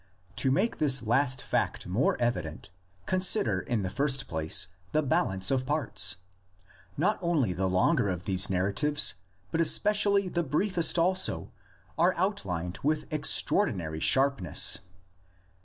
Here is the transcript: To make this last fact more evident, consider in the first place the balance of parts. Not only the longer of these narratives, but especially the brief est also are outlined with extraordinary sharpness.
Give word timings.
To 0.37 0.49
make 0.49 0.79
this 0.79 1.03
last 1.03 1.43
fact 1.43 1.85
more 1.85 2.19
evident, 2.19 2.71
consider 3.05 3.59
in 3.59 3.83
the 3.83 3.89
first 3.91 4.27
place 4.27 4.67
the 4.93 5.03
balance 5.03 5.51
of 5.51 5.63
parts. 5.67 6.15
Not 6.97 7.19
only 7.21 7.53
the 7.53 7.69
longer 7.69 8.09
of 8.09 8.25
these 8.25 8.49
narratives, 8.49 9.13
but 9.51 9.61
especially 9.61 10.27
the 10.27 10.41
brief 10.41 10.75
est 10.75 10.97
also 10.97 11.51
are 11.99 12.15
outlined 12.17 12.79
with 12.81 13.13
extraordinary 13.13 13.99
sharpness. 13.99 14.79